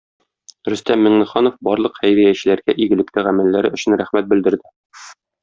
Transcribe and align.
Рөстәм 0.71 1.03
Миңнеханов 1.07 1.59
барлык 1.67 1.99
хәйриячеләргә 1.99 2.77
игелекле 2.87 3.25
гамәлләре 3.29 3.73
өчен 3.79 3.99
рәхмәт 4.03 4.33
белдерде. 4.33 4.75